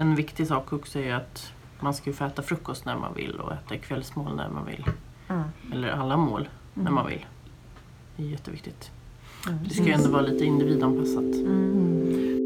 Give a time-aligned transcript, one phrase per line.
[0.00, 3.40] En viktig sak också är att man ska ju få äta frukost när man vill
[3.40, 4.84] och äta kvällsmål när man vill.
[5.28, 5.42] Mm.
[5.72, 6.94] Eller alla mål när Mm.
[6.94, 7.26] man vill.
[8.16, 8.90] Det är jätteviktigt.
[9.48, 9.58] Mm.
[9.64, 11.24] Det ska ju ändå vara lite individanpassat.
[11.34, 12.38] Mm.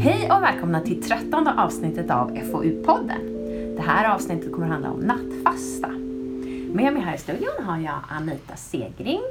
[0.00, 3.20] Hej och välkomna till trettonde avsnittet av FoU-podden.
[3.76, 5.88] Det här avsnittet kommer handla om nattfasta.
[6.72, 9.22] Med mig här i studion har jag Anita Segring,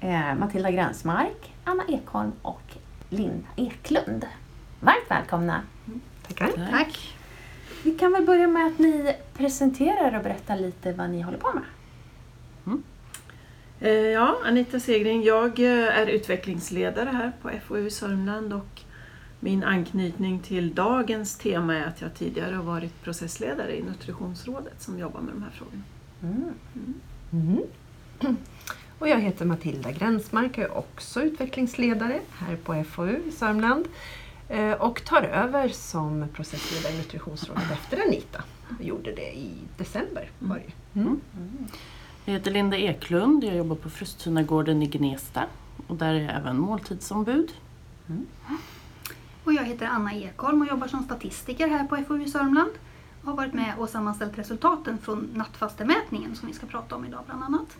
[0.00, 2.62] eh, Matilda Gränsmark, Anna Ekholm och
[3.08, 4.26] Linda Eklund.
[4.80, 5.62] Varmt välkomna!
[6.26, 6.68] Tackar.
[6.70, 7.14] Tack.
[7.84, 11.52] Vi kan väl börja med att ni presenterar och berättar lite vad ni håller på
[11.54, 11.62] med.
[13.80, 15.22] Eh, Ja, Anita Segring.
[15.22, 18.80] Jag eh, är utvecklingsledare här på FoU Sörmland och
[19.40, 24.98] min anknytning till dagens tema är att jag tidigare har varit processledare i Nutritionsrådet som
[24.98, 25.82] jobbar med de här frågorna.
[26.22, 26.54] Mm.
[27.32, 27.62] Mm.
[28.98, 33.84] Och jag heter Matilda Gränsmark och är också utvecklingsledare här på FoU i Sörmland.
[34.48, 38.42] Eh, Och tar över som processledare i Nutritionsrådet efter Anita.
[38.78, 40.30] Jag gjorde det i december.
[40.38, 40.62] Var det.
[40.62, 41.00] ju.
[41.02, 41.20] Mm.
[42.24, 45.44] Jag heter Linda Eklund, jag jobbar på Fröstunagården i Gnesta.
[45.86, 47.52] Och där är jag även måltidsombud.
[49.44, 52.70] Och jag heter Anna Ekholm och jobbar som statistiker här på FoU Sörmland.
[53.28, 57.44] Har varit med och sammanställt resultaten från nattfastemätningen som vi ska prata om idag bland
[57.44, 57.76] annat.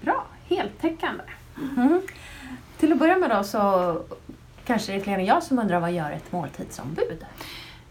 [0.00, 1.24] Bra, heltäckande.
[1.76, 2.02] Mm.
[2.78, 4.02] Till att börja med då så
[4.64, 7.26] kanske det är fler än jag som undrar vad gör ett måltidsombud?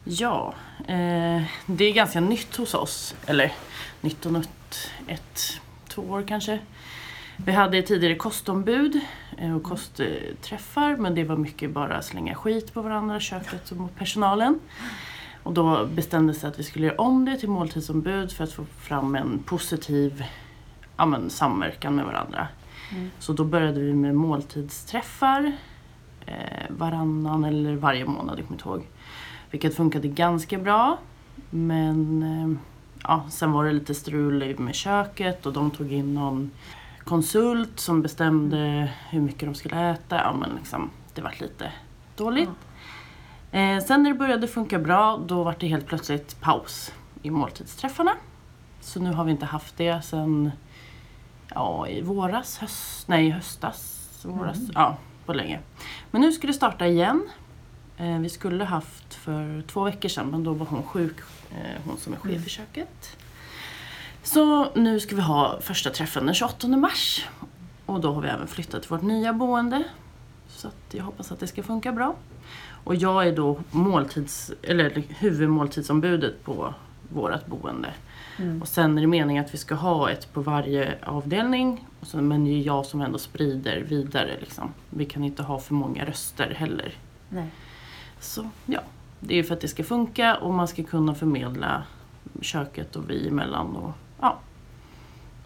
[0.04, 3.16] Ja, eh, det är ganska nytt hos oss.
[3.26, 3.54] Eller
[4.02, 5.40] nytt och nytt, ett,
[5.88, 6.60] två år kanske.
[7.38, 9.00] Vi hade tidigare kostombud
[9.38, 13.96] eh, och kostträffar men det var mycket bara slänga skit på varandra, köket och mot
[13.96, 14.60] personalen.
[15.46, 18.66] Och då bestämdes det att vi skulle göra om det till måltidsombud för att få
[18.66, 20.24] fram en positiv
[20.98, 22.48] ja, men, samverkan med varandra.
[22.92, 23.12] Mm.
[23.20, 25.52] Så då började vi med måltidsträffar
[26.26, 26.36] eh,
[26.70, 28.88] varannan eller varje månad, jag kommer inte ihåg.
[29.52, 30.98] Vilket funkade ganska bra.
[31.50, 32.58] Men eh,
[33.04, 36.52] ja, sen var det lite strul med köket och de tog in någon
[37.04, 40.16] konsult som bestämde hur mycket de skulle äta.
[40.16, 41.72] Ja, men liksom, det var lite
[42.16, 42.50] dåligt.
[43.56, 48.12] Eh, sen när det började funka bra då var det helt plötsligt paus i måltidsträffarna.
[48.82, 50.52] Så nu har vi inte haft det sen
[51.54, 55.60] ja, i våras, höst, nej höstas, våras, ja på länge.
[56.12, 57.30] Men nu ska det starta igen.
[57.98, 61.18] Eh, vi skulle haft för två veckor sedan men då var hon sjuk,
[61.52, 63.18] eh, hon som är chef i köket.
[64.24, 67.26] Så nu ska vi ha första träffen den 28 mars.
[67.86, 69.84] Och då har vi även flyttat till vårt nya boende.
[70.48, 72.16] Så jag hoppas att det ska funka bra.
[72.86, 76.74] Och jag är då måltids, eller huvudmåltidsombudet på
[77.10, 77.94] vårt boende.
[78.38, 78.62] Mm.
[78.62, 81.88] Och sen är det meningen att vi ska ha ett på varje avdelning.
[82.00, 84.38] Och sen, men det är jag som ändå sprider vidare.
[84.40, 84.74] Liksom.
[84.90, 86.94] Vi kan inte ha för många röster heller.
[87.30, 87.48] Nej.
[88.20, 88.82] Så ja,
[89.20, 91.84] det är ju för att det ska funka och man ska kunna förmedla
[92.42, 93.76] köket och vi emellan.
[93.76, 93.92] Och,
[94.22, 94.40] ja,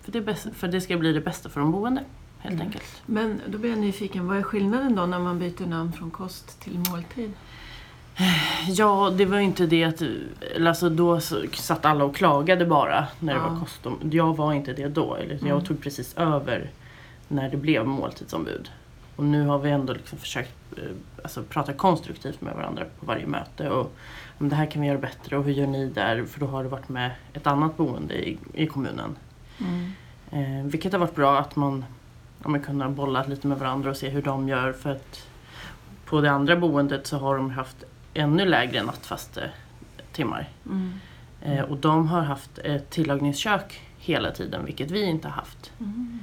[0.02, 2.04] för, det är bäst, för det ska bli det bästa för de boende
[2.40, 2.66] helt Mm.
[2.68, 3.02] enkelt.
[3.06, 6.62] Men då blir jag nyfiken, vad är skillnaden då när man byter namn från kost
[6.62, 7.32] till måltid?
[8.68, 10.02] Ja, det var ju inte det att...
[10.68, 11.20] Alltså då
[11.54, 13.50] satt alla och klagade bara när det Ja.
[13.50, 14.00] var kostom.
[14.12, 15.16] Jag var inte det då.
[15.16, 15.64] Eller jag Mm.
[15.64, 16.70] tog precis över
[17.28, 18.70] när det blev måltidsombud.
[19.16, 20.84] Och nu har vi ändå liksom försökt eh,
[21.24, 23.70] alltså, prata konstruktivt med varandra på varje möte.
[23.70, 23.94] Och
[24.40, 26.26] om det här kan vi göra bättre och hur gör ni där?
[26.26, 29.16] För då har det varit med ett annat boende i, i kommunen.
[30.32, 31.86] Eh, vilket har varit bra att man
[32.44, 34.74] ja, men kunna bolla lite med varandra och se hur de gör.
[34.74, 35.28] För att
[36.06, 37.84] på det andra boendet så har de haft
[38.14, 39.50] ännu lägre nattfaste
[40.12, 40.50] timmar.
[40.66, 40.94] Mm.
[41.42, 45.72] Eh, och de har haft ett tillagningskök hela tiden, vilket vi inte har haft.
[45.80, 46.20] Mm.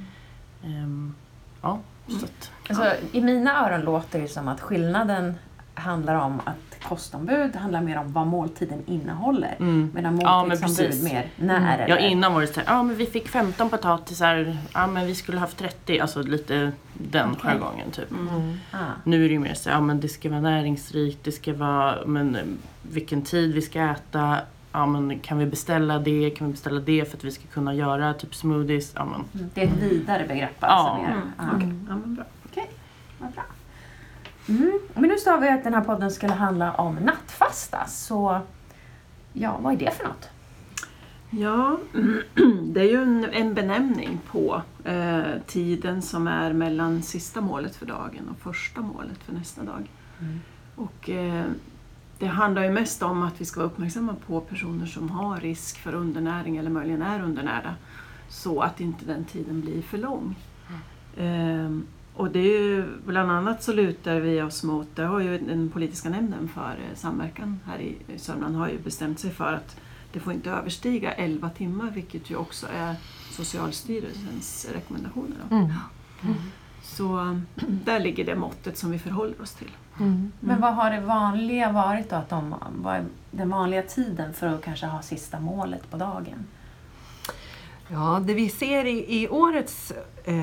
[0.63, 1.15] Ehm,
[1.61, 5.35] ja, så att, Alltså, I mina öron låter det som att skillnaden
[5.81, 9.55] handlar om att kostombud handlar mer om vad måltiden innehåller.
[9.59, 9.91] mm.
[9.93, 11.03] Medan Ja, men måltidsombud precis.
[11.13, 12.07] mer när Ja, eller?
[12.07, 15.39] innan var det så här, ja men vi fick 15 potatisar, ja men vi skulle
[15.39, 17.41] haft 30, alltså lite den Okej.
[17.51, 18.11] jargongen typ.
[18.11, 18.57] Mm.
[18.71, 18.77] Ah.
[19.03, 21.53] Nu är det ju mer så här, ja men det ska vara näringsrikt, det ska
[21.53, 22.41] vara, men eh,
[22.81, 24.37] vilken tid vi ska äta,
[24.71, 27.73] ja men kan vi beställa det, kan vi beställa det för att vi ska kunna
[27.73, 29.23] göra typ smoothies, ja men.
[29.33, 29.49] Mm.
[29.53, 30.87] Det är ett vidare begrepp alltså?
[30.87, 30.97] Ja.
[31.07, 31.11] mer.
[31.11, 31.31] Mm.
[31.37, 31.43] Ah.
[31.55, 32.23] Okej, ja, men bra.
[33.19, 33.43] Vad bra.
[34.49, 34.79] Mm.
[34.93, 38.39] Men nu sa vi att den här podden skulle handla om nattfasta, så
[39.33, 40.29] ja, vad är det för något?
[41.29, 41.77] Ja,
[42.63, 47.85] det är ju en, en benämning på eh, tiden som är mellan sista målet för
[47.85, 49.91] dagen och första målet för nästa dag.
[50.19, 50.39] Mm.
[50.75, 51.45] Och, eh,
[52.19, 55.77] det handlar ju mest om att vi ska vara uppmärksamma på personer som har risk
[55.77, 57.75] för undernäring eller möjligen är undernärda.
[58.29, 60.35] så att inte den tiden blir för lång.
[61.17, 65.37] Ehm, och det är ju, bland annat så lutar vi oss mot, det har ju
[65.37, 69.77] den politiska nämnden för eh, samverkan här i Sörmland har ju bestämt sig för att
[70.13, 72.95] det får inte överstiga 11 timmar vilket ju också är
[73.31, 75.35] Socialstyrelsens rekommendationer.
[75.49, 75.55] Då.
[75.55, 75.73] Mm.
[76.83, 77.37] Så eh,
[77.67, 79.71] där ligger det måttet som vi förhåller oss till.
[79.99, 80.31] Mm.
[80.39, 82.15] Men vad har det vanliga varit då?
[82.15, 86.45] Att de, vad är den vanliga tiden för att kanske ha sista målet på dagen?
[87.91, 89.93] Ja, det vi ser i, i årets
[90.23, 90.35] eh,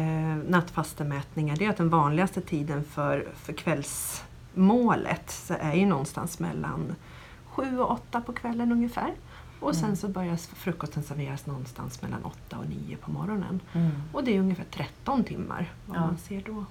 [0.48, 6.94] nattfastemätningar det är att den vanligaste tiden för, för kvällsmålet så är ju någonstans mellan
[7.46, 9.12] sju och åtta på kvällen ungefär.
[9.60, 9.96] Och sen Mm.
[9.96, 13.60] så börjar frukosten serveras någonstans mellan åtta och nio på morgonen.
[13.72, 13.90] Mm.
[14.12, 16.00] Och det är ungefär 13 timmar vad Ja.
[16.00, 16.64] man ser då.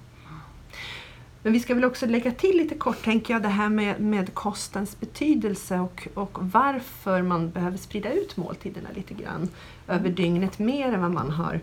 [1.44, 4.34] Men vi ska väl också lägga till lite kort tänker jag det här med, med
[4.34, 9.48] kostens betydelse och, och varför man behöver sprida ut måltiderna lite grann
[9.88, 11.60] över dygnet mer än vad man har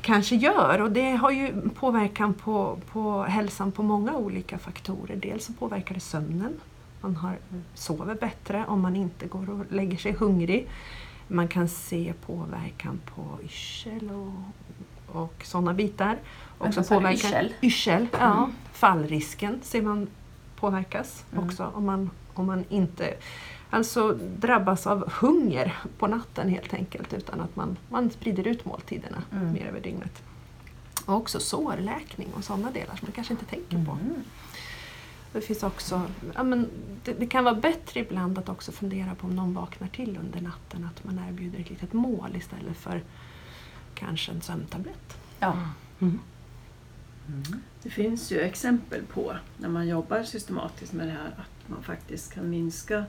[0.00, 0.80] kanske gör.
[0.80, 5.16] Och det har ju påverkan på, på hälsan på många olika faktorer.
[5.16, 6.60] Dels så påverkar det sömnen.
[7.00, 7.36] Man har,
[7.74, 10.68] sover bättre om man inte går och lägger sig hungrig.
[11.28, 14.32] Man kan se påverkan på yrsel och,
[15.16, 16.18] och sådana bitar.
[16.58, 17.54] Vänta, sa du yrsel?
[17.62, 18.36] Yrsel, ja.
[18.36, 18.52] Mm.
[18.72, 20.08] Fallrisken ser man
[20.56, 21.44] påverkas Mm.
[21.44, 23.14] också om man, om man inte
[23.70, 29.22] alltså drabbas av hunger på natten helt enkelt utan att man, man sprider ut måltiderna
[29.32, 29.52] Mm.
[29.52, 30.22] mer över dygnet.
[31.06, 33.92] Och också sårläkning och sådana delar som man kanske inte tänker på.
[33.92, 34.14] Mm.
[35.32, 36.02] Det, finns också,
[36.34, 36.70] ja, men
[37.04, 40.40] det, det kan vara bättre ibland att också fundera på om någon vaknar till under
[40.40, 43.02] natten att man erbjuder ett litet mål istället för
[44.04, 45.18] kanske en sömntablett.
[45.40, 45.56] Ja.
[46.00, 46.20] Mm.
[47.82, 52.32] Det finns ju exempel på när man jobbar systematiskt med det här att man faktiskt
[52.34, 53.04] kan minska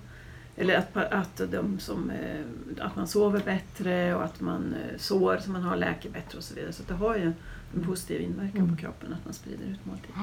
[0.58, 2.42] eller att, att, de som, eh,
[2.86, 6.44] att man sover bättre och att man eh, sår som man har läker bättre och
[6.44, 6.74] så vidare.
[6.74, 7.34] Så det har ju
[7.76, 8.76] en positiv inverkan Mm.
[8.76, 10.14] på kroppen att man sprider ut måltider.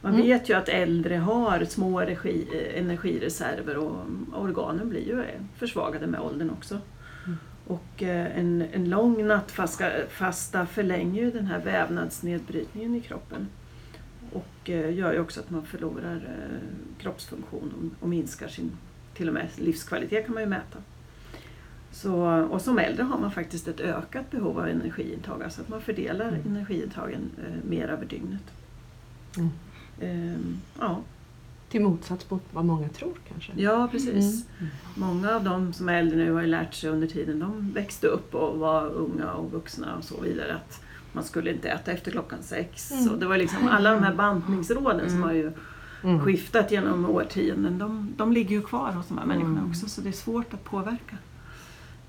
[0.00, 0.26] Man Mm.
[0.26, 5.24] vet ju att äldre har små energi, eh, energireserver och organen blir ju
[5.56, 6.78] försvagade med åldern också.
[7.72, 13.48] Och eh, en, en lång nattfasta fasta förlänger ju den här vävnadsnedbrytningen i kroppen.
[14.32, 18.72] Och eh, gör ju också att man förlorar eh, kroppsfunktion och, minskar sin,
[19.14, 20.78] till och med livskvalitet kan man ju mäta.
[21.90, 25.80] Så, och som äldre har man faktiskt ett ökat behov av energiintag, alltså att man
[25.80, 26.40] fördelar Mm.
[26.46, 27.30] energiintagen
[27.68, 28.52] mer över dygnet.
[29.36, 29.50] Mm.
[30.00, 31.02] Ehm, ja.
[31.72, 33.52] Till motsats mot vad många tror kanske.
[33.56, 34.46] ja, precis.
[34.58, 34.70] Mm.
[34.94, 38.06] Många av de som är äldre nu har ju lärt sig under tiden de växte
[38.06, 42.10] upp och var unga och vuxna och så vidare att man skulle inte äta efter
[42.10, 42.92] klockan sex.
[42.92, 43.12] Mm.
[43.12, 45.22] Och det var liksom alla de här bantningsråden som Mm.
[45.22, 45.52] har ju
[46.04, 46.20] Mm.
[46.20, 49.70] skiftat genom årtionden, de, de ligger ju kvar hos de här människorna Mm.
[49.70, 51.16] också så det är svårt att påverka.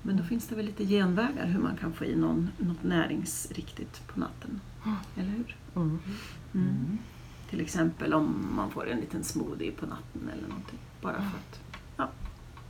[0.02, 4.06] Men då finns det väl lite genvägar hur man kan få i någon, något näringsriktigt
[4.06, 4.60] på natten.
[5.16, 5.56] Eller hur?
[7.54, 7.66] Mm.
[7.66, 7.92] Mm.
[7.94, 10.78] Till exempel om man får en liten smoothie på natten eller någonting.
[11.00, 11.60] Bara för att
[11.96, 12.08] ja,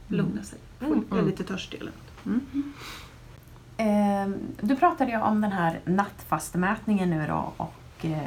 [0.08, 0.58] lugna sig.
[0.78, 1.04] Få, Mm.
[1.12, 2.26] Är lite törstig eller något.
[2.26, 2.72] Mm.
[3.76, 4.28] Eh,
[4.60, 8.26] du pratade ju om den här nattfastemätningen nu då och eh,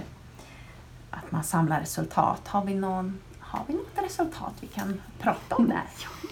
[1.09, 2.47] att man samlar resultat.
[2.47, 5.83] Har vi, någon, har vi något resultat vi kan prata om där?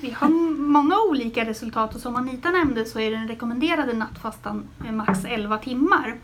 [0.02, 0.30] Vi har
[0.60, 5.58] många olika resultat och som Anita nämnde så är den rekommenderade nattfastan eh, max 11
[5.58, 6.16] timmar.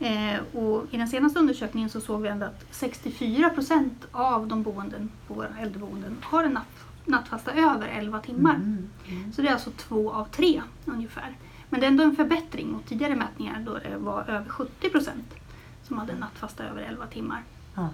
[0.00, 4.62] Eh, och I den senaste undersökningen så såg vi ändå att 64 procent av de
[4.62, 8.54] boenden på våra äldreboenden har en natt, nattfasta över 11 timmar.
[8.54, 8.88] Mm.
[9.08, 9.32] Mm.
[9.32, 11.36] Så det är alltså två av tre ungefär.
[11.68, 15.34] Men det är ändå en förbättring mot tidigare mätningar då det var över 70 procent
[15.82, 17.42] som hade en nattfasta över 11 timmar.
[17.74, 17.88] Ja.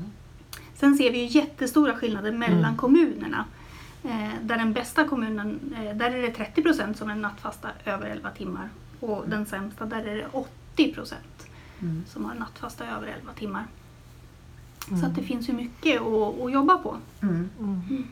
[0.74, 2.76] Sen ser vi ju jättestora skillnader mellan Mm.
[2.76, 3.44] kommunerna.
[4.04, 8.06] Eh, där den bästa kommunen, eh, där är det 30 procent som är nattfasta över
[8.06, 8.68] 11 timmar.
[9.00, 11.46] Och den sämsta, där är det 80 procent
[11.80, 12.04] Mm.
[12.08, 13.66] som har nattfasta över 11 timmar.
[14.88, 15.00] Mm.
[15.00, 16.96] Så att det finns ju mycket att, att jobba på.
[17.22, 17.50] Mm.
[17.58, 18.06] Mm.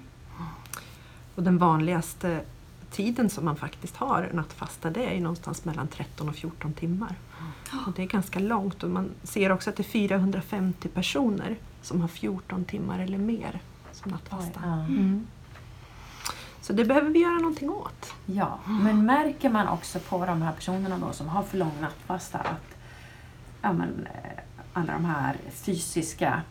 [1.35, 2.40] Och den vanligaste
[2.90, 7.16] tiden som man faktiskt har nattfasta det är ju någonstans mellan 13 och 14 timmar.
[7.87, 12.00] Och det är ganska långt och man ser också att det är 450 personer som
[12.00, 13.61] har 14 timmar eller mer
[13.92, 14.61] som nattfasta.
[14.62, 15.26] Mm.
[16.61, 18.14] Så det behöver vi göra någonting åt.
[18.26, 22.38] ja, men märker man också på de här personerna då som har för lång nattfasta
[22.38, 22.74] att
[23.64, 24.30] ja, men, eh,
[24.73, 26.42] alla de här fysiska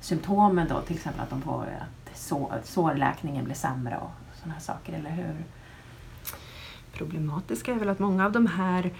[0.00, 4.60] symptomen då, till exempel att de får att så, sårläkningen blir sämre och sådana här
[4.60, 5.44] saker, eller hur?
[6.92, 8.90] Problematiska är väl att många av de här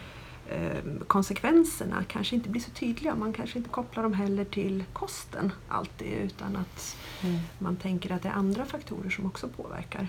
[0.49, 3.15] eh, konsekvenserna kanske inte blir så tydliga.
[3.15, 7.39] Man kanske inte kopplar dem heller till kosten alltid utan att Mm.
[7.59, 10.09] man tänker att det är andra faktorer som också påverkar.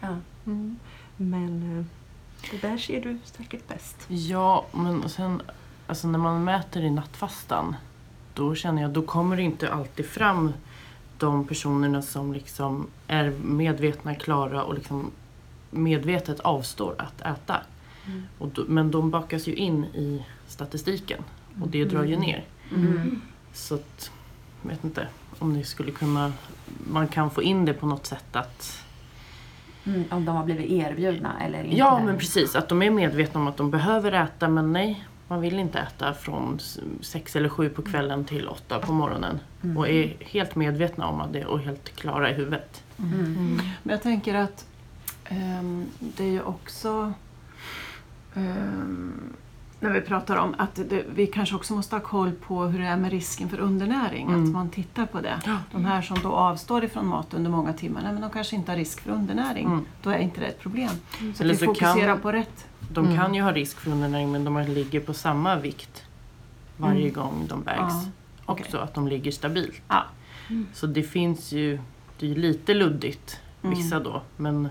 [0.00, 0.16] Ja.
[0.46, 0.78] Mm.
[1.16, 1.84] Men eh,
[2.50, 3.96] Det där ser du säkert bäst.
[4.08, 5.42] Ja, men sen
[5.86, 7.76] alltså när man mäter i nattfastan
[8.34, 10.52] då känner jag då kommer det inte alltid fram
[11.18, 15.10] de personerna som liksom är medvetna, klara och liksom
[15.70, 17.60] medvetet avstår att äta.
[18.06, 18.22] Mm.
[18.38, 21.22] Då, men de bakas ju in i statistiken
[21.60, 22.44] och det drar ju ner.
[22.74, 23.20] Mm.
[23.52, 24.10] Så att,
[24.62, 25.08] jag vet inte
[25.38, 26.32] om det skulle kunna,
[26.90, 28.82] man kan få in det på något sätt att
[29.84, 31.76] Mm, om de har blivit erbjudna eller inte.
[31.76, 35.40] Ja men precis, att de är medvetna om att de behöver äta men nej, man
[35.40, 36.58] vill inte äta från
[37.00, 39.38] sex eller sju på kvällen till åtta på morgonen.
[39.62, 39.76] Mm.
[39.76, 42.82] Och är helt medvetna om det och helt klara i huvudet.
[42.98, 43.60] Mm.
[43.82, 44.66] Men jag tänker att
[45.24, 47.12] ehm, det är ju också
[48.34, 49.32] ehm,
[49.80, 52.86] när vi pratar om att det, vi kanske också måste ha koll på hur det
[52.86, 54.26] är med risken för undernäring.
[54.28, 54.44] Mm.
[54.44, 55.40] Att man tittar på det.
[55.46, 55.56] Ja.
[55.72, 58.72] De här som då avstår ifrån mat under många timmar, nej, men de kanske inte
[58.72, 59.66] har risk för undernäring.
[59.66, 59.84] Mm.
[60.02, 60.90] Då är inte det ett problem.
[61.18, 62.66] Så att Eller vi så fokuserar kan- på rätt.
[62.94, 63.16] De Mm.
[63.18, 66.02] kan ju ha risk för undernäring men de ligger på samma vikt
[66.76, 67.12] varje Mm.
[67.14, 67.78] gång de vägs.
[67.78, 68.04] Ja.
[68.46, 69.80] Också att de ligger stabilt.
[69.88, 70.04] Ja.
[70.74, 71.78] Så det finns ju,
[72.18, 73.76] det är lite luddigt Mm.
[73.78, 74.68] vissa då men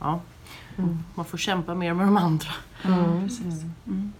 [0.00, 0.20] ja,
[0.76, 0.98] Mm.
[1.14, 2.50] man får kämpa mer med de andra.
[2.84, 3.22] Mm.
[3.28, 3.62] Precis.
[3.86, 4.12] Mm.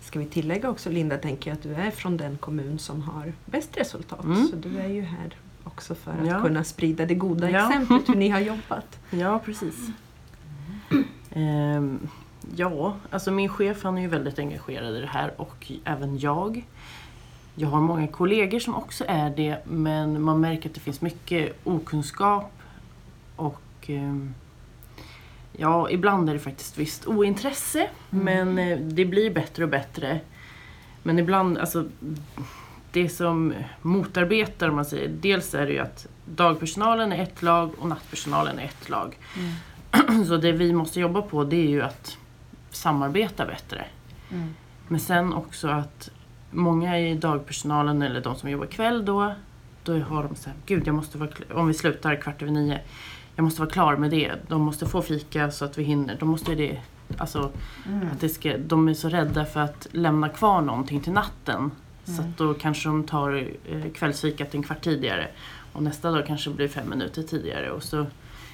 [0.00, 3.32] Ska vi tillägga också Linda, tänker jag att du är från den kommun som har
[3.44, 4.24] bäst resultat.
[4.24, 4.46] Mm.
[4.48, 6.40] Så du är ju här också för att Ja.
[6.42, 7.66] kunna sprida det goda Ja.
[7.68, 8.98] exemplet hur ni har jobbat.
[9.10, 9.74] Ja, precis.
[11.34, 12.08] Ehm,
[12.56, 16.64] ja, alltså min chef han är ju väldigt engagerad i det här och även jag.
[17.54, 21.56] Jag har många kollegor som också är det men man märker att det finns mycket
[21.64, 22.52] okunskap
[23.36, 24.34] och ehm,
[25.52, 30.20] ja, ibland är det faktiskt visst ointresse men eh, det blir bättre och bättre.
[31.02, 31.84] Men ibland, alltså
[32.92, 37.70] det som motarbetar om man säger, dels är det ju att dagpersonalen är ett lag
[37.78, 39.16] och nattpersonalen är ett lag.
[40.28, 42.16] Så det vi måste jobba på det är ju att
[42.70, 43.84] samarbeta bättre.
[44.30, 44.54] Mm.
[44.88, 46.10] Men sen också att
[46.50, 49.34] många i dagpersonalen eller de som jobbar kväll då,
[49.84, 52.80] då har de så här, gud jag måste vara om vi slutar kvart över nio,
[53.36, 54.32] jag måste vara klar med det.
[54.48, 56.16] De måste få fika så att vi hinner.
[56.20, 56.80] De måste ju det,
[57.18, 57.50] alltså
[57.86, 58.08] Mm.
[58.12, 61.70] att det ska, de är så rädda för att lämna kvar någonting till natten.
[62.04, 62.24] Så Mm.
[62.30, 65.28] att då kanske de tar eh, kvällsfikat en kvart tidigare.
[65.72, 67.70] Och nästa dag kanske blir fem minuter tidigare.
[67.70, 68.06] Och så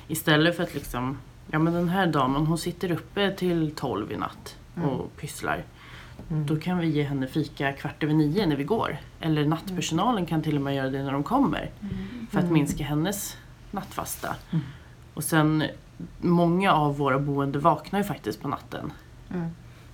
[0.08, 1.18] istället för att liksom,
[1.50, 4.88] ja men den här damen hon sitter uppe till tolv i natt Mm.
[4.88, 5.64] och pysslar.
[6.30, 6.46] Mm.
[6.46, 8.96] Då kan vi ge henne fika kvart över nio när vi går.
[9.20, 11.70] Eller nattpersonalen kan till och med göra det när de kommer.
[12.30, 12.54] För att Mm.
[12.54, 13.36] minska hennes
[13.70, 14.36] nattfasta.
[14.50, 14.64] Mm.
[15.14, 15.64] Och sen,
[16.20, 18.92] många av våra boende vaknar ju faktiskt på natten.
[19.34, 19.48] Mm.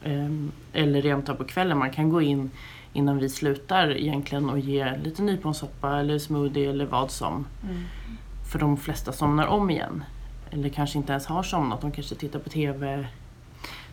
[0.04, 1.78] Ehm, eller rent av på kvällen.
[1.78, 2.50] Man kan gå in
[2.92, 7.46] innan vi slutar egentligen och ge lite nyponsoppa eller smoothie eller vad som.
[7.62, 7.82] Mm.
[8.52, 10.04] För de flesta somnar om igen.
[10.50, 13.06] Eller kanske inte ens har somnat, de kanske tittar på TV.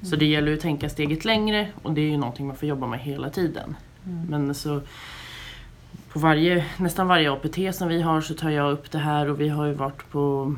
[0.01, 2.87] Så det gäller att tänka steget längre och det är ju någonting man får jobba
[2.87, 3.75] med hela tiden.
[4.05, 4.25] Mm.
[4.29, 4.81] Men så
[6.09, 9.41] på varje, nästan varje APT som vi har så tar jag upp det här och
[9.41, 10.55] vi har ju varit på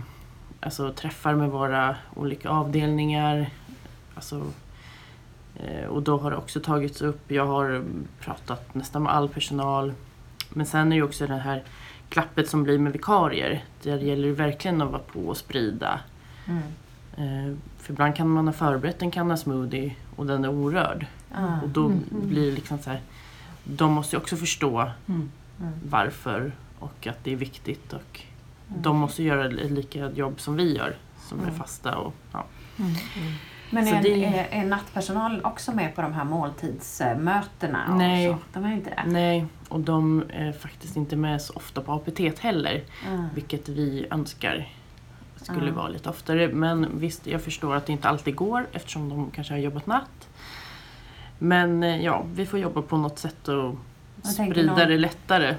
[0.59, 3.49] alltså, träffar med våra olika avdelningar.
[4.15, 4.45] Alltså,
[5.55, 7.31] eh, och då har det också tagits upp.
[7.31, 7.83] Jag har
[8.19, 9.93] pratat nästan med all personal.
[10.49, 11.63] Men sen är ju också det här
[12.09, 13.63] klappet som blir med vikarier.
[13.83, 15.99] Där det gäller ju verkligen att vara på och sprida.
[16.47, 16.61] Mm.
[17.17, 21.05] Eh, för ibland kan man ha förberett en kanna smoothie och den är orörd.
[21.35, 21.61] Ah.
[21.63, 22.03] Och då Mm.
[22.11, 23.01] blir det liksom så här.
[23.63, 25.31] De måste ju också förstå Mm.
[25.59, 25.73] Mm.
[25.89, 27.93] varför och att det är viktigt.
[27.93, 28.21] Och
[28.69, 28.81] Mm.
[28.81, 30.95] De måste göra ett lika jobb som vi gör.
[31.29, 31.55] Som är Mm.
[31.55, 32.45] fasta och ja.
[33.69, 37.85] Men är, det- är, är nattpersonal också med på de här måltidsmötena?
[37.89, 38.27] och Nej.
[38.27, 38.37] så?
[38.53, 39.03] De är inte det?
[39.11, 42.83] Nej, och de är faktiskt inte med så ofta på APT heller.
[43.07, 43.25] Mm.
[43.35, 44.69] Vilket vi önskar
[45.35, 45.75] skulle Mm.
[45.75, 46.47] vara lite oftare.
[46.47, 50.29] Men visst, jag förstår att det inte alltid går eftersom de kanske har jobbat natt.
[51.39, 53.75] Men eh, ja, vi får jobba på något sätt och
[54.23, 55.55] Jag sprida någon- det lättare.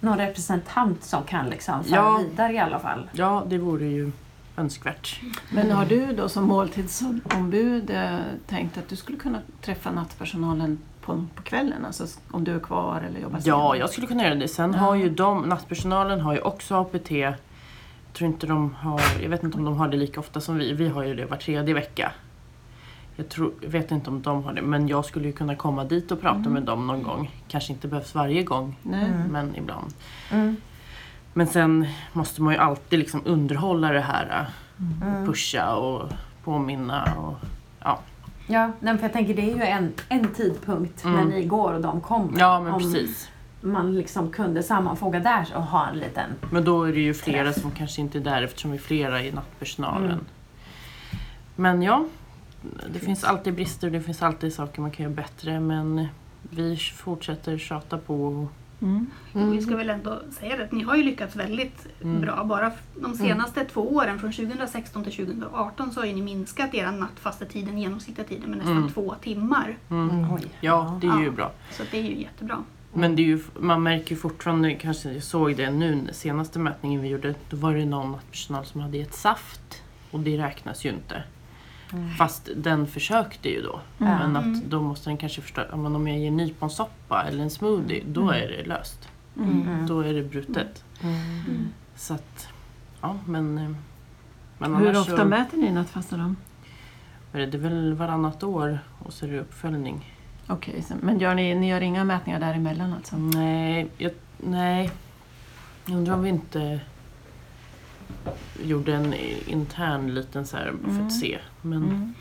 [0.00, 2.16] Någon representant som kan liksom föra Ja.
[2.30, 3.08] vidare i alla fall?
[3.12, 4.12] Ja, det vore ju
[4.56, 5.20] önskvärt.
[5.50, 11.24] Men har du då som måltidsombud eh, tänkt att du skulle kunna träffa nattpersonalen på,
[11.34, 11.84] på kvällen?
[11.86, 13.80] Alltså om du är kvar eller jobbar Ja, sen?
[13.80, 14.48] jag skulle kunna göra det.
[14.48, 14.78] Sen Ja.
[14.78, 17.10] har ju de, nattpersonalen har ju också APT.
[17.10, 17.34] Jag
[18.12, 20.72] tror inte de har, jag vet inte om de har det lika ofta som vi.
[20.72, 22.12] Vi har ju det var tredje vecka.
[23.16, 25.84] Jag, tror, jag vet inte om de har det, men jag skulle ju kunna komma
[25.84, 26.52] dit och prata Mm.
[26.52, 27.30] med dem någon gång.
[27.48, 29.04] Kanske inte behövs varje gång, Nej.
[29.04, 29.28] Mm.
[29.28, 29.94] men ibland.
[30.30, 30.56] Mm.
[31.34, 34.46] Men sen måste man ju alltid liksom underhålla det här.
[35.02, 35.26] Mm.
[35.26, 36.08] Pusha och
[36.44, 37.14] påminna.
[37.18, 37.34] Och,
[37.80, 37.98] ja.
[38.46, 41.16] Ja, nej, för jag tänker det är ju en, en tidpunkt Mm.
[41.16, 42.40] när ni går och de kommer.
[42.40, 43.30] ja, men Om precis.
[43.60, 46.30] man liksom kunde sammanfoga där och ha en liten...
[46.50, 47.62] Men då är det ju flera Träff.
[47.62, 50.10] som kanske inte är där eftersom vi är flera i nattpersonalen.
[50.10, 50.24] Mm.
[51.56, 52.06] Men ja,
[52.92, 56.06] det finns alltid brister och det finns alltid saker man kan göra bättre men
[56.50, 58.48] vi fortsätter tjata på.
[58.82, 59.06] Mm.
[59.50, 62.20] Vi ska väl ändå säga det, att ni har ju lyckats väldigt Mm.
[62.20, 62.44] bra.
[62.44, 66.92] Bara de senaste två åren, från 2016 till 2018, så har ju ni minskat er
[66.92, 68.88] nattfastetid, den genomsnittliga tiden, med nästan Mm.
[68.92, 69.76] två timmar.
[69.90, 70.32] Mm.
[70.32, 70.42] Oj.
[70.60, 71.30] Ja, det är ju Ja.
[71.30, 71.52] bra.
[71.70, 72.58] Så det är ju jättebra.
[72.94, 77.02] Men det är ju, man märker ju fortfarande, kanske jag såg det nu senaste mätningen
[77.02, 80.88] vi gjorde, då var det någon personal som hade gett saft och det räknas ju
[80.90, 81.22] inte.
[82.18, 83.80] Fast den försökte ju då.
[83.98, 84.60] Men att Mm.
[84.68, 88.30] då måste den kanske förstå, ja, men om jag ger nyponsoppa eller en smoothie, då
[88.30, 89.08] är det löst.
[89.36, 89.86] Mm.
[89.86, 90.84] Då är det brutet.
[91.96, 92.48] Så att,
[93.00, 93.58] ja men...
[93.58, 93.70] eh,
[94.58, 96.34] men Hur ofta så, mäter ni nattfasta då?
[97.32, 100.14] det, är väl varannat år och så är det uppföljning.
[100.46, 103.16] Okej, så- men gör ni, ni gör inga mätningar däremellan alltså?
[103.16, 104.90] Nej, jag, nej.
[105.86, 106.80] Jag undrar om vi inte
[108.62, 109.14] gjorde en
[109.46, 111.06] intern liten så här för Mm.
[111.06, 111.38] att se.
[111.62, 112.14] Men Mm.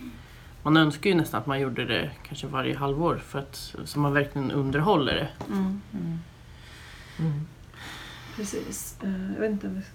[0.64, 4.14] man önskar ju nästan att man gjorde det kanske varje halvår för att så man
[4.14, 5.30] verkligen underhåller det.
[5.54, 5.82] Mm.
[7.20, 7.42] Mm.
[8.36, 8.98] Precis.
[9.04, 9.92] Eh, Jag vet inte om vi ska...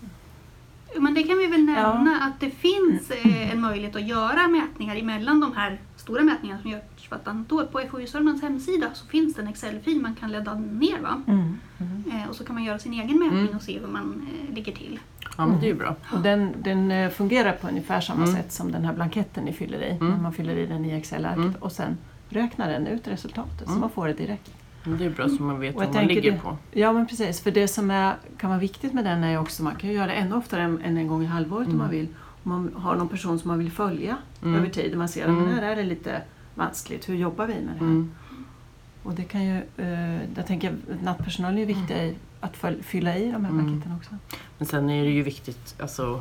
[1.00, 4.96] Men det kan vi väl nämna att det finns eh, en möjlighet att göra mätningar
[4.96, 7.64] emellan de här stora mätningarna som görs vartannat år.
[7.64, 10.98] På FoU Sörmlands hemsida så finns det en Excel-fil man kan ladda ner.
[11.00, 11.22] Va?
[11.26, 11.58] Mm.
[12.12, 13.56] Eh, och så kan man göra sin egen mätning Mm.
[13.56, 15.00] och se hur man ligger till.
[15.36, 15.96] Ja men det är ju bra.
[16.12, 18.34] Och den, den eh, fungerar på ungefär samma Mm.
[18.36, 19.90] sätt som den här blanketten ni fyller i.
[19.90, 20.22] Mm.
[20.22, 21.54] Man fyller i den i Excel-arket Mm.
[21.60, 23.80] och sen räknar den ut resultatet så Mm.
[23.80, 24.50] man får det direkt.
[24.98, 26.56] Det är bra så man vet vad man ligger det- på.
[26.72, 29.74] Ja men precis, för det som är, kan vara viktigt med den är också man
[29.74, 31.78] kan göra det ännu oftare än, än en gång i halvåret om Mm.
[31.78, 32.08] man vill.
[32.42, 34.54] Om man har någon person som man vill följa Mm.
[34.54, 35.48] över tid och man ser att Mm.
[35.48, 36.22] här är det lite
[36.54, 38.06] vanskligt, hur jobbar vi med det här?
[39.06, 39.08] Mm.
[39.08, 43.32] Och det kan ju, eh, jag tänker att nattpersonalen är viktiga i att fylla i
[43.32, 43.64] de här Mm.
[43.66, 44.10] blanketterna också.
[44.58, 46.20] Men sen är det ju viktigt, alltså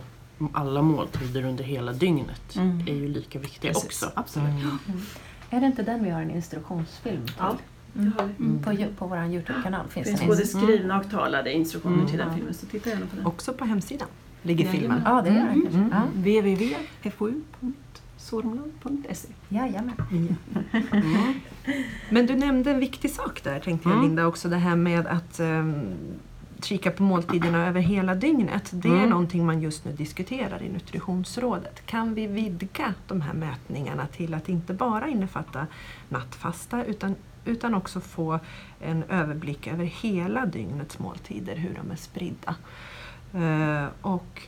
[0.54, 2.80] alla måltider under hela dygnet Mm.
[2.88, 4.12] är ju lika viktiga Precis, också.
[4.16, 4.50] absolut.
[4.50, 5.02] Mm.
[5.50, 7.36] Är det inte den vi har en instruktionsfilm till?
[7.40, 7.56] Ja.
[7.98, 8.64] Mm.
[8.64, 12.08] På, på vår Youtube-kanal finns finns det en både skrivna och talade instruktioner Mm.
[12.08, 13.26] till den filmen, så titta gärna på den.
[13.26, 14.08] Också på hemsidan
[14.44, 15.02] ligger filmen.
[15.06, 15.62] Ja, det gör den Mm.
[15.62, 15.80] kanske.
[15.80, 15.90] Mm.
[15.92, 16.02] Ja.
[18.32, 19.96] www.fou.sormland.se Jajamän.
[20.12, 20.36] Mm.
[22.10, 24.06] Men du nämnde en viktig sak där tänkte jag Mm.
[24.08, 25.94] Linda också det här med att um,
[26.62, 28.70] kika på måltiderna över hela dygnet.
[28.74, 29.10] Det är Mm.
[29.10, 31.86] någonting man just nu diskuterar i Nutritionsrådet.
[31.86, 35.68] Kan vi vidga de här mätningarna till att inte bara innefatta
[36.10, 38.40] nattfasta utan, utan också få
[38.82, 42.56] en överblick över hela dygnets måltider, hur de är spridda.
[43.34, 44.42] Eh, och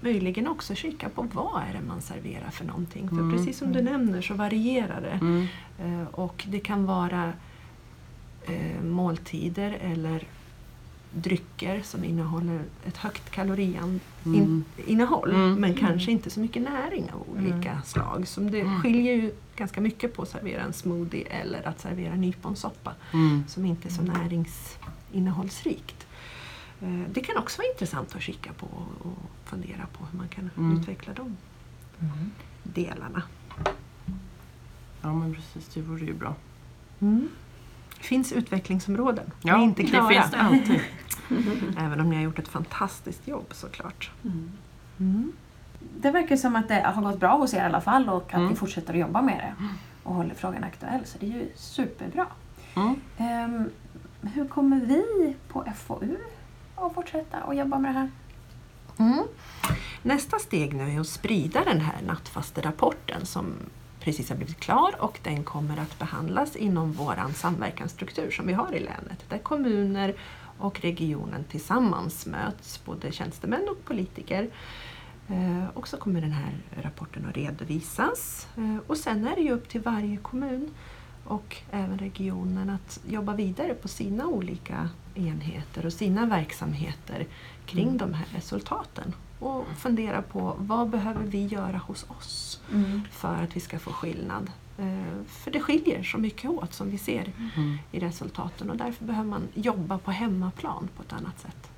[0.00, 3.08] möjligen också kika på vad är det man serverar för någonting.
[3.08, 3.36] För Mm.
[3.36, 5.18] precis som du nämner så varierar det.
[5.26, 5.46] Mm.
[5.78, 7.32] Eh, Och det kan vara
[8.46, 10.24] eh, måltider eller
[11.14, 15.54] drycker som innehåller ett högt kaloriinnehåll Mm.
[15.54, 18.28] men kanske inte så mycket näring av olika slag.
[18.28, 18.80] Som det Mm.
[18.82, 23.44] skiljer ju ganska mycket på att servera en smoothie eller att servera nyponsoppa Mm.
[23.48, 26.06] som inte är så näringsinnehållsrikt.
[26.82, 28.66] Eh, Det kan också vara intressant att kika på
[28.98, 29.12] och
[29.50, 30.78] fundera på hur man kan Mm.
[30.78, 31.36] utveckla de
[32.00, 32.30] Mm.
[32.62, 33.22] delarna.
[35.02, 36.34] Ja men precis, det vore ju bra.
[38.00, 39.30] finns utvecklingsområden.
[39.42, 40.08] Ja, Ni är inte klara.
[40.08, 40.80] det finns det alltid.
[41.78, 44.10] Även om ni har gjort ett fantastiskt jobb såklart.
[44.24, 44.50] Mm.
[45.00, 45.32] Mm.
[46.00, 48.34] Det verkar som att det har gått bra hos er i alla fall och att
[48.34, 48.48] Mm.
[48.48, 49.66] ni fortsätter att jobba med det
[50.02, 51.04] och håller frågan aktuell.
[51.06, 52.26] Så det är ju superbra.
[52.76, 52.94] Mm.
[53.18, 53.70] Ehm,
[54.22, 56.16] hur kommer vi på FoU
[56.76, 58.10] att fortsätta att jobba med det här?
[59.00, 59.24] Mm.
[60.02, 63.54] Nästa steg nu är att sprida den här nattfasterapporten som
[64.00, 68.74] precis har blivit klar och den kommer att behandlas inom vår samverkansstruktur som vi har
[68.74, 69.24] i länet.
[69.28, 70.14] Där kommuner
[70.58, 74.50] och regionen tillsammans möts, både tjänstemän och politiker.
[75.28, 78.48] Eh, och så kommer den här rapporten att redovisas.
[78.56, 80.70] Eh, och sen är det ju upp till varje kommun
[81.24, 84.88] och även regionen att jobba vidare på sina olika
[85.28, 87.26] enheter och sina verksamheter
[87.66, 87.98] kring Mm.
[87.98, 89.14] de här resultaten.
[89.38, 92.60] Och fundera på vad behöver vi göra hos oss
[93.10, 94.50] för att vi ska få skillnad.
[94.78, 97.78] Eh, För det skiljer så mycket åt som vi ser Mm.
[97.92, 101.70] i resultaten och därför behöver man jobba på hemmaplan på ett annat sätt.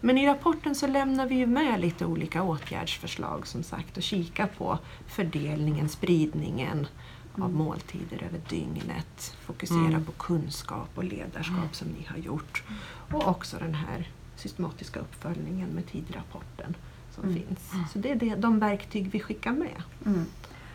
[0.00, 4.46] Men i rapporten så lämnar vi ju med lite olika åtgärdsförslag som sagt och kika
[4.46, 6.86] på fördelningen, spridningen
[7.42, 9.34] av måltider över dygnet.
[9.40, 10.04] Fokusera Mm.
[10.04, 12.62] på kunskap och ledarskap som ni har gjort.
[13.12, 16.74] Och också den här systematiska uppföljningen med tidrapporten
[17.14, 17.34] som Mm.
[17.36, 17.72] finns.
[17.92, 19.82] Så det är det, de verktyg vi skickar med.
[20.06, 20.24] Mm.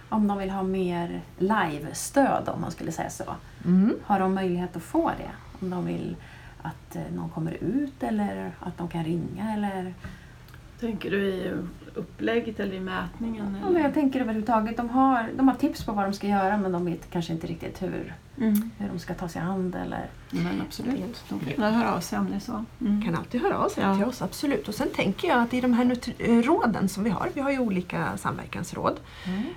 [0.10, 3.36] Om de vill ha mer live-stöd om man skulle säga så.
[3.66, 3.94] Mm.
[4.04, 5.32] Har de möjlighet att få det?
[5.62, 6.16] Om de vill
[6.62, 9.94] att eh, någon kommer ut eller att de kan ringa eller?
[10.80, 11.54] Tänker du i
[11.96, 13.54] upplägget eller i mätningen?
[13.54, 13.74] Ja, Eller?
[13.74, 16.72] men jag tänker överhuvudtaget, de har, de har tips på vad de ska göra men
[16.72, 18.72] de vet kanske inte riktigt hur, Mm.
[18.78, 19.74] hur de ska ta sig an.
[19.74, 20.06] Eller...
[20.30, 22.66] Men absolut, de kan höra av sig om det är så.
[22.82, 23.02] Mm.
[23.02, 23.96] kan alltid höra av sig Ja.
[23.96, 24.68] till oss, absolut.
[24.68, 27.52] Och sen tänker jag att i de här eh, råden som vi har, vi har
[27.52, 29.00] ju olika samverkansråd.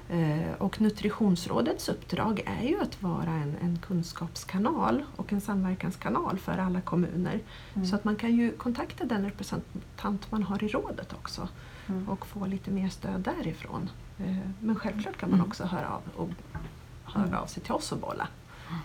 [0.09, 6.59] Eh, och Nutritionsrådets uppdrag är ju att vara en, en kunskapskanal och en samverkanskanal för
[6.59, 7.41] alla kommuner.
[7.75, 7.87] Mm.
[7.87, 11.49] Så att man kan ju kontakta den representant man har i rådet också
[11.89, 12.09] Mm.
[12.09, 13.91] och få lite mer stöd därifrån.
[14.19, 15.49] Eh, men självklart kan man Mm.
[15.51, 16.29] också höra av, och,
[17.05, 18.29] höra av sig till oss och bolla.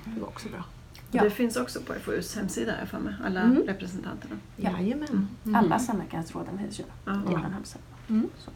[0.05, 0.63] Det var också bra.
[1.11, 1.23] Ja.
[1.23, 3.63] Det finns också på FoUs hemsida jag för mig, alla Mm.
[3.67, 4.35] representanterna.
[4.57, 5.27] Jajamän.
[5.43, 5.55] Mm.
[5.55, 7.13] Alla samverkansråden finns ju Ja.
[7.25, 7.83] på vår hemsida.
[8.09, 8.29] Mm.
[8.37, 8.51] Så.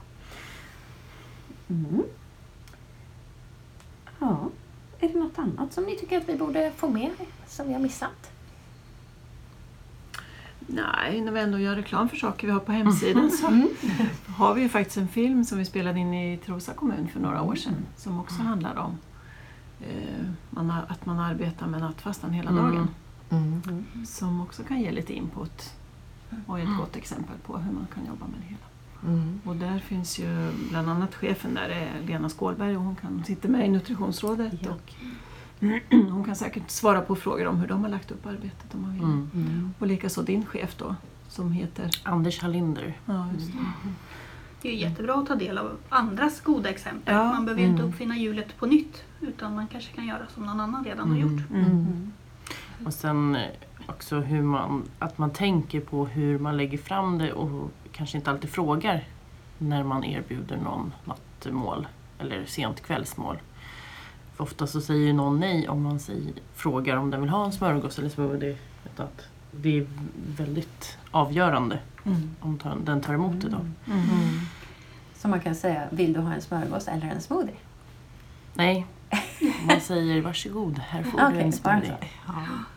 [1.69, 2.03] Mm.
[4.19, 4.49] Ja.
[4.99, 7.11] Är det något annat som ni tycker att vi borde få med
[7.47, 8.31] som vi har missat?
[10.67, 13.47] Nej, när vi ändå gör reklam för saker vi har på hemsidan så
[14.33, 17.41] har vi ju faktiskt en film som vi spelade in i Trosa kommun för några
[17.41, 18.97] år sedan som också handlar om
[19.81, 22.63] eh, att man arbetar med nattfastan hela Mm.
[22.63, 22.87] dagen.
[23.29, 23.85] Mm.
[24.05, 25.73] Som också kan ge lite input
[26.47, 29.13] och är ett gott exempel på hur man kan jobba med det hela.
[29.17, 29.39] Mm.
[29.45, 33.49] Och där finns ju bland annat chefen där är Lena Skålberg och hon kan, sitter
[33.49, 34.71] med i Nutritionsrådet Ja.
[34.71, 34.93] och
[36.11, 38.93] hon kan säkert svara på frågor om hur de har lagt upp arbetet om man
[38.93, 39.03] vill.
[39.03, 39.29] Mm.
[39.33, 39.73] Mm.
[39.79, 40.95] Och likaså din chef då
[41.27, 41.89] som heter...
[42.03, 42.97] Anders Hallinder.
[43.05, 43.57] Ja, just det.
[44.61, 47.15] Det är jättebra att ta del av andras goda exempel.
[47.15, 47.23] Ja.
[47.23, 47.93] Man behöver ju inte Mm.
[47.93, 51.41] uppfinna hjulet på nytt utan man kanske kan göra som någon annan redan har gjort.
[51.53, 52.11] Mm.
[52.85, 53.41] Och sen eh,
[53.87, 58.31] också hur man, att man tänker på hur man lägger fram det och kanske inte
[58.31, 59.03] alltid frågar
[59.57, 61.87] när man erbjuder någon nattmål
[62.19, 63.37] eller sent kvällsmål.
[64.37, 67.51] Ofta så säger ju någon nej om man säger, frågar om den vill ha en
[67.51, 68.57] smörgås eller smoothie.
[68.97, 69.87] Att det är
[70.37, 72.29] väldigt avgörande Mm.
[72.39, 73.57] om den tar emot det då.
[73.87, 74.07] Mm.
[75.15, 77.55] Så man kan säga, vill du ha en smörgås eller en smoothie?
[78.53, 78.85] Nej,
[79.67, 81.97] man säger varsågod, här får Okej, du en smoothie.
[82.27, 82.33] Ja,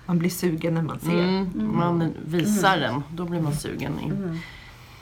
[0.06, 1.22] man blir sugen när man ser.
[1.28, 3.98] Mm, man visar den, då blir man sugen.
[3.98, 4.38] Mm.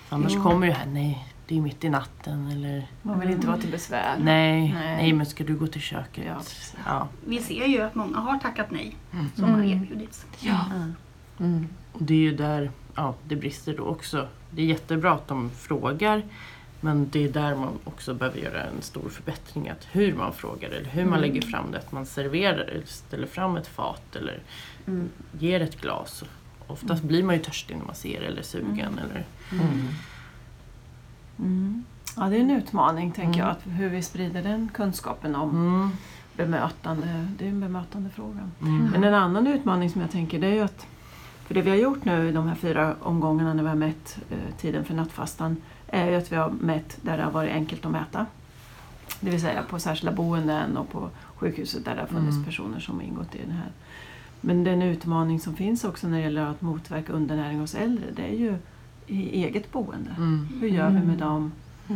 [0.08, 0.42] Annars Jo.
[0.42, 3.70] kommer det här, nej, det är mitt i natten eller Man vill inte vara till
[3.70, 4.16] besvär.
[4.20, 4.96] nej, Nej.
[4.96, 6.24] nej, men ska du gå till köket?
[6.26, 6.40] Ja.
[6.86, 7.08] Ja.
[7.26, 9.30] Vi ser ju att många har tackat nej Mm.
[9.34, 9.70] som har Mm.
[9.82, 10.26] erbjudits.
[10.40, 10.60] Ja.
[10.74, 10.94] Mm.
[11.40, 11.68] Mm.
[11.92, 14.28] Och det är ju där ja, det brister då också.
[14.50, 16.22] Det är jättebra att de frågar
[16.80, 19.68] men det är där man också behöver göra en stor förbättring.
[19.68, 21.20] Att hur man frågar eller hur man Mm.
[21.30, 21.78] lägger fram det.
[21.78, 24.42] Att man serverar eller ställer fram ett fat eller
[24.86, 25.08] Mm.
[25.38, 26.24] ger ett glas.
[26.66, 28.98] Oftast blir man ju törstig när man ser eller sugen.
[28.98, 29.24] Eller,
[31.38, 31.50] Mm.
[31.52, 31.84] Mm.
[32.16, 33.46] ja, det är en utmaning tänker Mm.
[33.46, 35.90] jag, att hur vi sprider den kunskapen om mm,
[36.36, 37.26] bemötande.
[37.38, 38.50] Det är en bemötande fråga.
[38.62, 40.86] mm, Men en annan utmaning som jag tänker det är ju att
[41.46, 44.18] för det vi har gjort nu i de här fyra omgångarna när vi har mätt
[44.30, 45.56] eh, tiden för nattfastan
[45.88, 48.26] är ju att vi har mätt där det har varit enkelt att mäta.
[49.20, 52.44] Det vill säga på särskilda boenden och på sjukhuset där det har funnits Mm.
[52.44, 53.70] personer som har ingått i den här.
[54.40, 58.22] Men den utmaning som finns också när det gäller att motverka undernäring hos äldre det
[58.22, 58.56] är ju
[59.06, 60.10] i eget boende.
[60.18, 61.52] mm, Hur gör vi med dem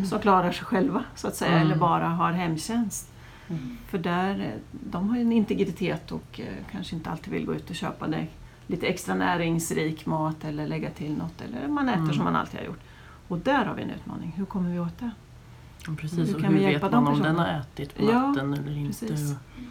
[0.09, 1.67] som klarar sig själva så att säga Mm.
[1.67, 3.11] eller bara har hemtjänst?
[3.49, 3.77] Mm.
[3.89, 4.55] För där,
[4.91, 8.07] de har ju en integritet och eh, kanske inte alltid vill gå ut och köpa
[8.07, 8.27] det,
[8.67, 12.15] lite extra näringsrik mat eller lägga till något eller man äter Mm.
[12.15, 12.81] som man alltid har gjort.
[13.29, 14.33] Och där har vi en utmaning.
[14.37, 15.11] Hur kommer vi åt det?
[15.87, 18.05] Ja, Precis, Hur och kan hur vi vet man de om den har ätit på
[18.05, 19.07] Ja, natten eller inte?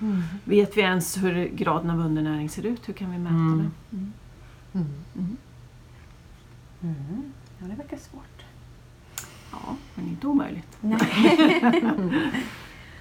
[0.02, 0.21] Mm.
[0.43, 2.89] Vet vi ens hur graden av undernäring ser ut?
[2.89, 3.58] Hur kan vi mäta Mm.
[3.91, 3.97] det?
[4.80, 5.38] Mm.
[6.84, 6.96] Mm.
[6.96, 7.06] Mm.
[7.10, 7.34] Mm.
[7.60, 8.46] Ja, det verkar svårt.
[9.52, 10.78] Ja, men inte omöjligt.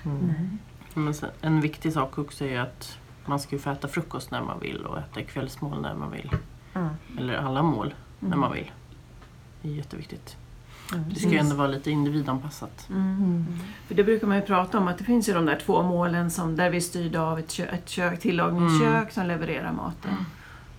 [0.05, 0.59] Mm.
[0.95, 4.43] Men sen, en viktig sak också är att man ska ju få äta frukost när
[4.43, 6.31] man vill och äta kvällsmål när man vill.
[6.75, 6.89] Mm.
[7.19, 8.41] Eller alla mål när Mm.
[8.41, 8.71] man vill.
[9.63, 10.37] Det är jätteviktigt.
[10.93, 11.09] Mm.
[11.09, 12.87] Det ska ju ändå vara lite individanpassat.
[12.91, 13.47] Mm.
[13.87, 16.31] För det brukar man ju prata om att det finns ju de där två målen
[16.31, 20.15] som, där vi är styrda av ett, kö, ett kök, tillagningskök som levererar maten.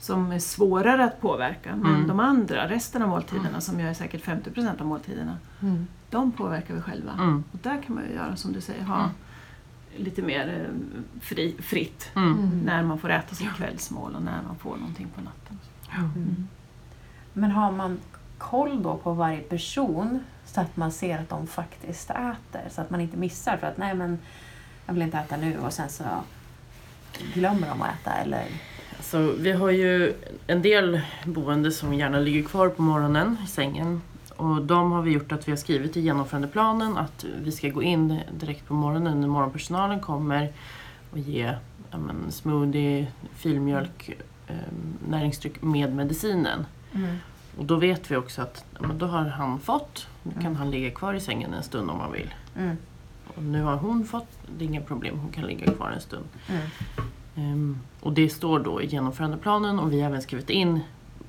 [0.08, 1.76] Som är svårare att påverka.
[1.76, 2.08] Men Mm.
[2.08, 5.88] de andra, resten av måltiderna som gör säkert 50% av måltiderna, Mm.
[6.10, 7.12] de påverkar vi själva.
[7.13, 7.43] Mm.
[7.52, 9.10] Och där kan man ju göra som du säger, ha Mm.
[9.98, 12.12] lite mer eh, fri, fritt.
[12.15, 12.32] Mm.
[12.34, 12.60] Mm.
[12.60, 15.60] När man får äta sitt kvällsmål och när man får någonting på natten.
[15.98, 16.48] Mm.
[17.34, 18.00] Men har man
[18.38, 22.70] koll då på varje person så att man ser att de faktiskt äter?
[22.70, 24.20] Så att man inte missar för att nej men
[24.86, 26.04] jag vill inte äta nu och sen så
[27.34, 28.46] glömmer de att äta eller?
[29.00, 30.14] Så vi har ju
[30.48, 34.02] en del boende som gärna ligger kvar på morgonen i sängen.
[34.36, 37.84] Och de har vi gjort att vi har skrivit i genomförandeplanen att vi ska gå
[37.84, 40.50] in direkt på morgonen när morgonpersonalen kommer
[41.12, 41.54] och ge
[41.92, 44.10] ja, men, smoothie, filmjölk,
[44.48, 44.56] eh,
[45.10, 46.66] näringsdryck med medicinen.
[47.58, 50.56] Och då vet vi också att ja, men då har han fått, nu kan Mm.
[50.56, 52.34] han ligga kvar i sängen en stund om han vill.
[52.58, 52.78] Mm.
[53.28, 56.26] Och nu har hon fått, det är inga problem, hon kan ligga kvar en stund.
[57.38, 60.80] Ehm, och det står då i genomförandeplanen och vi har även skrivit in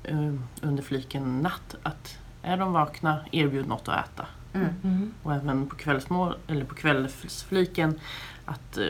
[0.03, 4.25] ehm, under fliken natt att är de vakna, erbjud något att äta.
[4.53, 4.67] Mm.
[4.83, 5.13] Mm.
[5.23, 7.99] Och även på, kvällsmål, eller på kvällsfliken
[8.45, 8.85] att eh,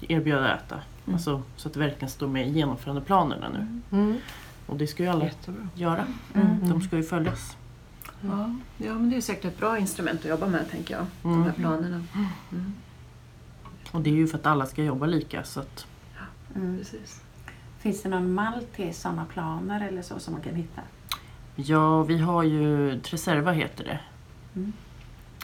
[0.00, 0.74] erbjuda att äta.
[0.74, 1.14] Mm.
[1.14, 3.80] Alltså, så att det verkligen står med i genomförandeplanerna nu.
[3.98, 4.16] Mm.
[4.66, 5.68] Och det ska ju alla Jättebra.
[5.74, 6.06] göra.
[6.34, 6.68] Mm.
[6.68, 7.56] De ska ju följas.
[8.20, 8.56] Ja.
[8.76, 11.06] ja, men det är säkert ett bra instrument att jobba med tänker jag.
[11.22, 12.04] De här planerna.
[12.52, 12.74] Mm.
[13.90, 15.44] Och det är ju för att alla ska jobba lika.
[15.44, 15.86] Så att,
[16.56, 16.78] Mm.
[16.78, 17.20] Precis.
[17.78, 20.80] Finns det någon mall till sådana planer eller så som man kan hitta?
[21.54, 24.00] ja, vi har ju Treserva heter det.
[24.54, 24.72] Mm.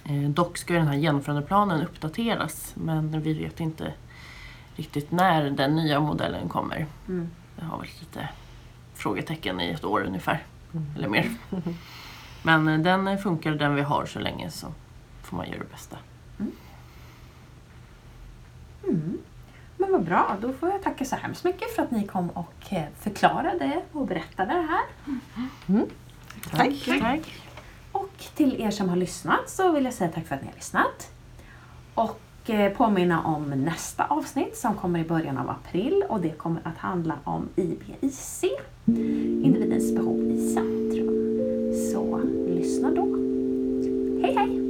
[0.05, 3.93] Eh, dock ska den här genomförandeplanen uppdateras men vi vet inte
[4.77, 6.87] riktigt när den nya modellen kommer.
[7.09, 7.29] Mm.
[7.57, 8.29] Det har väl lite
[8.95, 10.43] frågetecken i ett år ungefär,
[10.73, 10.87] Mm.
[10.97, 11.31] eller mer.
[12.43, 14.67] Men eh, den funkar den vi har så länge så
[15.23, 15.97] får man göra det bästa.
[18.85, 19.19] Mm.
[19.87, 22.73] Men vad bra, då får jag tacka så hemskt mycket för att ni kom och
[22.73, 24.85] eh, förklarade och berättade det här.
[26.51, 27.01] Tack.
[27.01, 27.43] Tack.
[27.93, 30.55] Och till er som har lyssnat så vill jag säga tack för att ni har
[30.55, 31.11] lyssnat.
[31.95, 36.61] Och eh, påminna om nästa avsnitt som kommer i början av april och det kommer
[36.65, 38.45] att handla om IBIC,
[38.87, 41.13] individens behov i centrum.
[41.93, 42.19] Så
[42.49, 43.07] lyssna då.
[44.23, 44.66] Hej hej!